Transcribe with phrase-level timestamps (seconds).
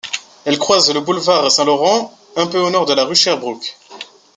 [0.45, 3.77] Elle croise le boulevard Saint-Laurent, un peu au nord de la rue Sherbrooke.